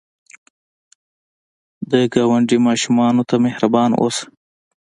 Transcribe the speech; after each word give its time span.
د 1.91 1.91
ګاونډي 2.13 2.57
ماشومانو 2.67 3.21
ته 3.29 3.35
مهربان 3.45 3.89
اوسه 4.01 4.25